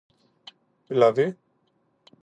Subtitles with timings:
[0.87, 1.37] Δηλαδή;